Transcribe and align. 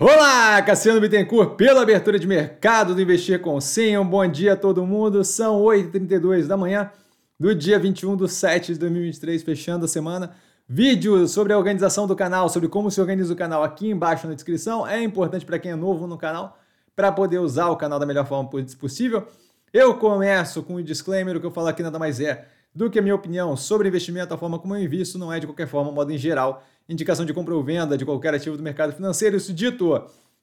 Olá, 0.00 0.62
Cassiano 0.62 1.00
Bittencourt, 1.00 1.56
pela 1.56 1.82
abertura 1.82 2.20
de 2.20 2.26
mercado 2.28 2.94
do 2.94 3.02
Investir 3.02 3.40
com 3.40 3.60
Sim. 3.60 3.96
Um 3.96 4.06
bom 4.06 4.24
dia 4.28 4.52
a 4.52 4.56
todo 4.56 4.86
mundo. 4.86 5.24
São 5.24 5.60
8h32 5.60 6.46
da 6.46 6.56
manhã 6.56 6.92
do 7.36 7.52
dia 7.52 7.80
21 7.80 8.16
de 8.16 8.28
7 8.28 8.74
de 8.74 8.78
2023, 8.78 9.42
fechando 9.42 9.86
a 9.86 9.88
semana. 9.88 10.36
Vídeo 10.68 11.26
sobre 11.26 11.52
a 11.52 11.58
organização 11.58 12.06
do 12.06 12.14
canal, 12.14 12.48
sobre 12.48 12.68
como 12.68 12.92
se 12.92 13.00
organiza 13.00 13.32
o 13.32 13.36
canal 13.36 13.64
aqui 13.64 13.90
embaixo 13.90 14.28
na 14.28 14.34
descrição. 14.34 14.86
É 14.86 15.02
importante 15.02 15.44
para 15.44 15.58
quem 15.58 15.72
é 15.72 15.74
novo 15.74 16.06
no 16.06 16.16
canal, 16.16 16.56
para 16.94 17.10
poder 17.10 17.40
usar 17.40 17.66
o 17.66 17.76
canal 17.76 17.98
da 17.98 18.06
melhor 18.06 18.24
forma 18.24 18.48
possível. 18.78 19.26
Eu 19.72 19.96
começo 19.96 20.62
com 20.62 20.74
o 20.74 20.78
um 20.78 20.82
disclaimer, 20.82 21.36
o 21.36 21.40
que 21.40 21.46
eu 21.46 21.50
falo 21.50 21.66
aqui 21.66 21.82
nada 21.82 21.98
mais 21.98 22.20
é 22.20 22.46
do 22.74 22.90
que 22.90 22.98
a 22.98 23.02
minha 23.02 23.14
opinião 23.14 23.56
sobre 23.56 23.88
investimento, 23.88 24.32
a 24.32 24.38
forma 24.38 24.58
como 24.58 24.76
eu 24.76 24.82
invisto, 24.82 25.18
não 25.18 25.32
é 25.32 25.40
de 25.40 25.46
qualquer 25.46 25.66
forma, 25.66 25.90
modo 25.90 26.12
em 26.12 26.18
geral, 26.18 26.62
indicação 26.88 27.24
de 27.24 27.34
compra 27.34 27.54
ou 27.54 27.62
venda 27.62 27.98
de 27.98 28.04
qualquer 28.04 28.34
ativo 28.34 28.56
do 28.56 28.62
mercado 28.62 28.92
financeiro. 28.92 29.36
Isso 29.36 29.52
dito, 29.52 30.00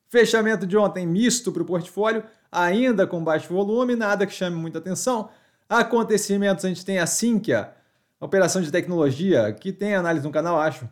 fechamento 0.08 0.68
de 0.68 0.78
ontem 0.78 1.06
misto 1.06 1.52
para 1.52 1.62
o 1.62 1.66
portfólio, 1.66 2.24
ainda 2.52 3.08
com 3.08 3.24
baixo 3.24 3.54
volume, 3.54 3.96
nada 3.96 4.26
que 4.26 4.34
chame 4.34 4.56
muita 4.56 4.80
atenção. 4.80 5.30
Acontecimentos, 5.68 6.66
a 6.66 6.68
gente 6.68 6.86
tem 6.86 7.00
a 7.00 7.08
Sinqia, 7.08 7.72
operação 8.20 8.62
de 8.62 8.72
tecnologia, 8.72 9.52
que 9.54 9.72
tem 9.72 9.96
análise 9.96 10.26
no 10.26 10.32
canal, 10.32 10.60
acho, 10.60 10.88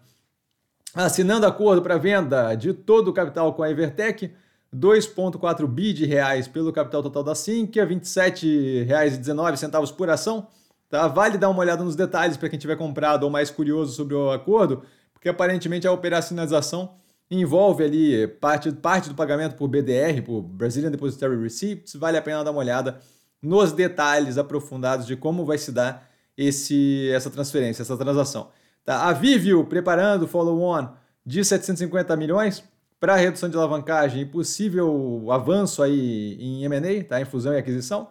assinando 0.96 1.46
acordo 1.46 1.82
para 1.82 1.98
venda 1.98 2.56
de 2.56 2.74
todo 2.74 3.10
o 3.10 3.14
capital 3.14 3.54
com 3.54 3.64
a 3.64 3.70
Evertec, 3.70 4.34
2,4 4.76 5.68
bi 5.68 5.94
de 5.94 6.06
reais 6.06 6.48
pelo 6.48 6.74
capital 6.74 7.04
total 7.04 7.24
da 7.24 7.36
Sinqia, 7.36 7.86
R$ 7.86 7.96
27,19 7.96 9.96
por 9.96 10.10
ação. 10.10 10.48
Tá? 10.94 11.08
Vale 11.08 11.40
dar 11.40 11.50
uma 11.50 11.60
olhada 11.60 11.84
nos 11.84 11.96
detalhes 11.96 12.38
para 12.38 12.48
quem 12.48 12.60
tiver 12.60 12.76
comprado 12.76 13.24
ou 13.24 13.30
mais 13.32 13.50
curioso 13.50 13.96
sobre 13.96 14.14
o 14.14 14.30
acordo, 14.30 14.84
porque 15.12 15.28
aparentemente 15.28 15.88
a 15.88 15.92
operacionalização 15.92 16.94
envolve 17.32 17.84
ali 17.84 18.28
parte, 18.28 18.72
parte 18.72 19.10
do 19.10 19.16
pagamento 19.16 19.56
por 19.56 19.68
BDR, 19.68 20.22
por 20.24 20.44
Brazilian 20.44 20.92
Depositary 20.92 21.36
Receipts. 21.36 21.96
Vale 21.96 22.16
a 22.16 22.22
pena 22.22 22.44
dar 22.44 22.52
uma 22.52 22.60
olhada 22.60 23.00
nos 23.42 23.72
detalhes 23.72 24.38
aprofundados 24.38 25.08
de 25.08 25.16
como 25.16 25.44
vai 25.44 25.58
se 25.58 25.72
dar 25.72 26.08
esse, 26.38 27.10
essa 27.12 27.32
transferência, 27.32 27.82
essa 27.82 27.98
transação. 27.98 28.52
Tá? 28.86 29.08
A 29.08 29.14
Vivio 29.14 29.66
preparando 29.66 30.28
follow-on 30.28 30.90
de 31.26 31.44
750 31.44 32.16
milhões 32.16 32.64
para 33.00 33.16
redução 33.16 33.50
de 33.50 33.58
alavancagem 33.58 34.22
e 34.22 34.26
possível 34.28 35.26
avanço 35.32 35.82
aí 35.82 36.38
em 36.40 36.64
M&A, 36.66 37.04
tá? 37.04 37.20
em 37.20 37.26
fusão 37.26 37.52
e 37.52 37.58
aquisição. 37.58 38.10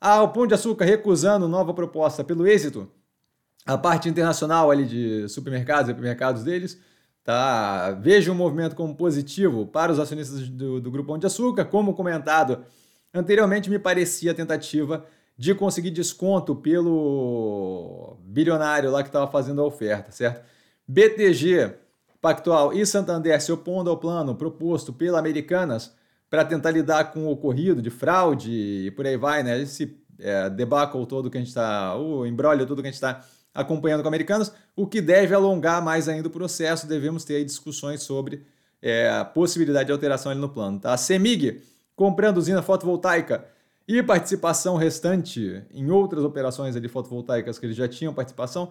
Ah, 0.00 0.22
o 0.22 0.28
Pão 0.28 0.46
de 0.46 0.54
Açúcar 0.54 0.86
recusando 0.86 1.46
nova 1.46 1.74
proposta 1.74 2.24
pelo 2.24 2.46
êxito. 2.46 2.90
A 3.66 3.76
parte 3.76 4.08
internacional 4.08 4.70
ali 4.70 4.86
de 4.86 5.28
supermercados 5.28 5.88
e 5.88 5.92
supermercados 5.92 6.42
deles. 6.42 6.80
Tá? 7.22 7.92
Vejo 7.92 8.32
um 8.32 8.34
movimento 8.34 8.74
como 8.74 8.96
positivo 8.96 9.66
para 9.66 9.92
os 9.92 9.98
acionistas 9.98 10.48
do, 10.48 10.80
do 10.80 10.90
Grupo 10.90 11.08
Pão 11.08 11.18
de 11.18 11.26
Açúcar. 11.26 11.66
Como 11.66 11.94
comentado 11.94 12.64
anteriormente, 13.12 13.68
me 13.68 13.78
parecia 13.78 14.30
a 14.30 14.34
tentativa 14.34 15.04
de 15.36 15.54
conseguir 15.54 15.90
desconto 15.90 16.56
pelo 16.56 18.16
bilionário 18.20 18.90
lá 18.90 19.02
que 19.02 19.08
estava 19.08 19.30
fazendo 19.30 19.60
a 19.60 19.64
oferta, 19.64 20.10
certo? 20.10 20.44
BTG, 20.88 21.74
Pactual 22.20 22.72
e 22.72 22.84
Santander 22.84 23.40
se 23.40 23.52
opondo 23.52 23.90
ao 23.90 23.96
plano 23.96 24.34
proposto 24.34 24.92
pela 24.92 25.18
Americanas 25.18 25.94
para 26.30 26.44
tentar 26.44 26.70
lidar 26.70 27.12
com 27.12 27.26
o 27.26 27.30
ocorrido 27.30 27.82
de 27.82 27.90
fraude 27.90 28.52
e 28.52 28.90
por 28.92 29.04
aí 29.04 29.16
vai, 29.16 29.42
né? 29.42 29.60
Esse 29.60 30.00
é, 30.20 30.48
debacle 30.48 31.04
todo 31.06 31.28
que 31.28 31.36
a 31.36 31.40
gente 31.40 31.48
está, 31.48 31.96
o 31.96 32.24
embrólio 32.24 32.64
todo 32.66 32.80
que 32.80 32.88
a 32.88 32.90
gente 32.90 32.94
está 32.94 33.24
acompanhando 33.52 34.02
com 34.02 34.08
americanos, 34.08 34.52
o 34.76 34.86
que 34.86 35.00
deve 35.00 35.34
alongar 35.34 35.82
mais 35.82 36.08
ainda 36.08 36.28
o 36.28 36.30
processo. 36.30 36.86
Devemos 36.86 37.24
ter 37.24 37.44
discussões 37.44 38.02
sobre 38.02 38.46
é, 38.80 39.10
a 39.10 39.24
possibilidade 39.24 39.86
de 39.86 39.92
alteração 39.92 40.30
ali 40.30 40.40
no 40.40 40.48
plano. 40.48 40.78
Tá? 40.78 40.94
A 40.94 40.96
CEMIG 40.96 41.62
comprando 41.96 42.38
usina 42.38 42.62
fotovoltaica 42.62 43.44
e 43.86 44.00
participação 44.02 44.76
restante 44.76 45.62
em 45.74 45.90
outras 45.90 46.22
operações 46.22 46.76
ali 46.76 46.88
fotovoltaicas 46.88 47.58
que 47.58 47.66
eles 47.66 47.76
já 47.76 47.88
tinham 47.88 48.14
participação, 48.14 48.70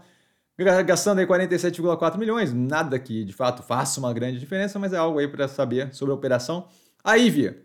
gastando 0.85 1.19
aí 1.19 1.27
47,4 1.27 2.17
milhões. 2.17 2.53
Nada 2.53 2.97
que 2.97 3.25
de 3.25 3.33
fato 3.33 3.61
faça 3.61 3.99
uma 3.99 4.13
grande 4.13 4.39
diferença, 4.39 4.79
mas 4.79 4.93
é 4.93 4.97
algo 4.97 5.19
aí 5.19 5.27
para 5.27 5.47
saber 5.49 5.93
sobre 5.93 6.13
a 6.13 6.15
operação. 6.15 6.67
A 7.03 7.17
IVE, 7.17 7.55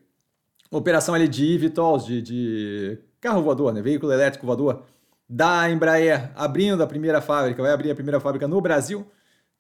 operação 0.71 1.15
ali 1.15 1.29
de 1.29 1.55
eVTOLs, 1.55 2.07
de, 2.07 2.23
de 2.23 2.99
carro 3.21 3.43
voador, 3.43 3.73
né? 3.73 3.83
veículo 3.83 4.13
elétrico 4.13 4.47
voador, 4.47 4.85
da 5.29 5.71
Embraer 5.71 6.31
abrindo 6.37 6.83
a 6.83 6.87
primeira 6.87 7.21
fábrica, 7.21 7.63
vai 7.63 7.73
abrir 7.73 7.91
a 7.91 7.95
primeira 7.95 8.21
fábrica 8.21 8.47
no 8.47 8.61
Brasil, 8.61 9.07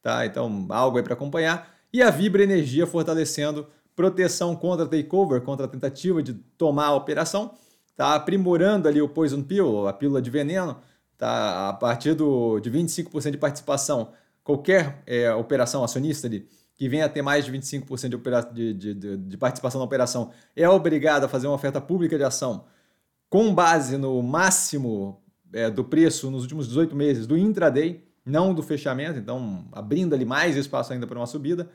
tá? 0.02 0.24
Então, 0.26 0.66
algo 0.68 0.98
aí 0.98 1.02
para 1.02 1.14
acompanhar. 1.14 1.74
E 1.92 2.02
a 2.02 2.10
Vibra 2.10 2.42
Energia 2.42 2.86
fortalecendo 2.86 3.66
proteção 3.96 4.54
contra 4.54 4.86
takeover, 4.86 5.40
contra 5.40 5.66
a 5.66 5.68
tentativa 5.68 6.22
de 6.22 6.34
tomar 6.34 6.86
a 6.86 6.94
operação, 6.94 7.54
tá? 7.96 8.14
Aprimorando 8.14 8.88
ali 8.88 9.00
o 9.00 9.08
poison 9.08 9.42
pill, 9.42 9.88
a 9.88 9.92
pílula 9.92 10.20
de 10.20 10.30
veneno, 10.30 10.76
tá? 11.16 11.70
A 11.70 11.72
partir 11.72 12.14
do, 12.14 12.60
de 12.60 12.70
25% 12.70 13.30
de 13.30 13.38
participação, 13.38 14.12
qualquer 14.42 15.02
é, 15.06 15.32
operação 15.32 15.82
acionista 15.82 16.26
ali 16.26 16.46
que 16.76 16.88
venha 16.88 17.06
a 17.06 17.08
ter 17.08 17.22
mais 17.22 17.44
de 17.44 17.52
25% 17.52 18.52
de, 18.52 18.74
de, 18.74 18.94
de, 18.94 19.16
de, 19.16 19.36
participação 19.36 19.78
na 19.78 19.84
operação 19.84 20.30
é 20.56 20.68
obrigado 20.68 21.24
a 21.24 21.28
fazer 21.28 21.46
uma 21.46 21.54
oferta 21.54 21.80
pública 21.80 22.18
de 22.18 22.24
ação 22.24 22.64
com 23.28 23.54
base 23.54 23.96
no 23.96 24.22
máximo 24.22 25.20
é, 25.52 25.70
do 25.70 25.84
preço 25.84 26.30
nos 26.30 26.42
últimos 26.42 26.68
18 26.68 26.94
meses 26.94 27.26
do 27.26 27.36
intraday, 27.36 28.04
não 28.24 28.54
do 28.54 28.62
fechamento, 28.62 29.18
então 29.18 29.66
abrindo 29.72 30.14
ali 30.14 30.24
mais 30.24 30.56
espaço 30.56 30.92
ainda 30.92 31.06
para 31.06 31.18
uma 31.18 31.26
subida, 31.26 31.68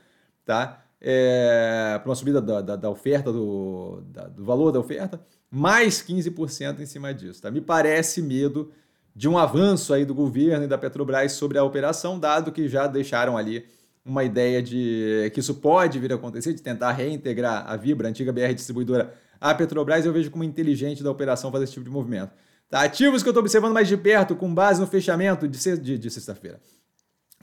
tá? 0.44 0.84
É, 1.00 1.98
para 1.98 2.08
uma 2.08 2.14
subida 2.14 2.40
da, 2.42 2.60
da, 2.60 2.76
da 2.76 2.90
oferta, 2.90 3.32
do, 3.32 4.02
da, 4.06 4.28
do 4.28 4.44
valor 4.44 4.70
da 4.70 4.80
oferta, 4.80 5.20
mais 5.50 6.02
15% 6.02 6.80
em 6.80 6.86
cima 6.86 7.12
disso. 7.14 7.40
Tá? 7.40 7.50
Me 7.50 7.60
parece 7.60 8.20
medo 8.20 8.70
de 9.14 9.28
um 9.28 9.38
avanço 9.38 9.92
aí 9.94 10.04
do 10.04 10.14
governo 10.14 10.64
e 10.64 10.68
da 10.68 10.78
Petrobras 10.78 11.32
sobre 11.32 11.58
a 11.58 11.64
operação, 11.64 12.18
dado 12.18 12.52
que 12.52 12.68
já 12.68 12.86
deixaram 12.86 13.36
ali 13.36 13.66
uma 14.04 14.24
ideia 14.24 14.62
de 14.62 15.30
que 15.34 15.40
isso 15.40 15.54
pode 15.56 15.98
vir 15.98 16.12
a 16.12 16.16
acontecer, 16.16 16.52
de 16.52 16.62
tentar 16.62 16.92
reintegrar 16.92 17.64
a 17.70 17.76
Vibra, 17.76 18.08
a 18.08 18.10
antiga 18.10 18.32
BR 18.32 18.54
distribuidora, 18.54 19.14
à 19.40 19.54
Petrobras, 19.54 20.04
eu 20.04 20.12
vejo 20.12 20.30
como 20.30 20.44
inteligente 20.44 21.02
da 21.02 21.10
operação 21.10 21.50
fazer 21.50 21.64
esse 21.64 21.72
tipo 21.72 21.84
de 21.84 21.90
movimento. 21.90 22.32
Tá? 22.68 22.82
Ativos 22.82 23.22
que 23.22 23.28
eu 23.28 23.32
estou 23.32 23.42
observando 23.42 23.72
mais 23.72 23.88
de 23.88 23.96
perto, 23.96 24.36
com 24.36 24.52
base 24.52 24.80
no 24.80 24.86
fechamento 24.86 25.48
de, 25.48 25.76
de, 25.78 25.98
de 25.98 26.10
sexta-feira. 26.10 26.60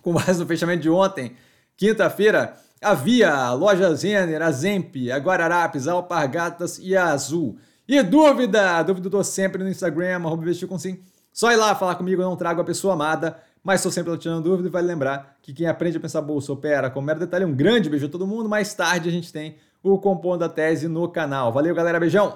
Com 0.01 0.13
base 0.13 0.39
no 0.39 0.45
fechamento 0.45 0.81
de 0.81 0.89
ontem, 0.89 1.35
quinta-feira, 1.75 2.55
havia 2.81 3.33
a 3.33 3.53
Loja 3.53 3.93
Zener, 3.93 4.41
a 4.41 4.51
Zemp, 4.51 4.95
a 5.11 5.17
Guararapes, 5.17 5.87
a 5.87 5.93
Alpargatas 5.93 6.79
e 6.79 6.95
a 6.95 7.07
Azul. 7.07 7.57
E 7.87 8.01
dúvida? 8.03 8.83
Dúvida 8.83 9.07
eu 9.07 9.11
tô 9.11 9.23
sempre 9.23 9.63
no 9.63 9.69
Instagram, 9.69 10.17
arroba 10.17 10.43
com 10.67 10.77
sim. 10.77 10.99
Só 11.33 11.51
ir 11.51 11.55
lá 11.55 11.75
falar 11.75 11.95
comigo, 11.95 12.21
eu 12.21 12.29
não 12.29 12.35
trago 12.35 12.61
a 12.61 12.65
pessoa 12.65 12.93
amada 12.93 13.37
mas 13.67 13.81
estou 13.81 13.91
sempre 13.91 14.17
tirando 14.17 14.41
dúvida 14.41 14.69
e 14.69 14.71
vale 14.71 14.87
lembrar 14.87 15.35
que 15.41 15.51
quem 15.51 15.67
aprende 15.67 15.97
a 15.97 15.99
pensar 15.99 16.21
bolsa 16.21 16.53
opera 16.53 16.89
com 16.89 17.01
mero 17.01 17.19
detalhe. 17.19 17.43
Um 17.43 17.53
grande 17.53 17.89
beijo 17.89 18.05
a 18.05 18.09
todo 18.09 18.25
mundo. 18.25 18.47
Mais 18.47 18.73
tarde 18.73 19.09
a 19.09 19.11
gente 19.11 19.29
tem 19.29 19.57
o 19.83 19.99
Compondo 19.99 20.43
a 20.43 20.47
Tese 20.47 20.87
no 20.87 21.05
canal. 21.09 21.51
Valeu, 21.51 21.75
galera. 21.75 21.99
Beijão! 21.99 22.33